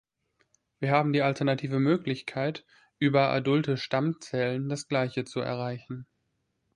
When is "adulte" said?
3.29-3.77